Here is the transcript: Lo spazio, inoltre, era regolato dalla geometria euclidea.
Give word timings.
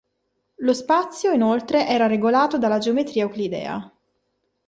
Lo 0.55 0.73
spazio, 0.73 1.31
inoltre, 1.31 1.85
era 1.87 2.07
regolato 2.07 2.57
dalla 2.57 2.79
geometria 2.79 3.21
euclidea. 3.25 3.93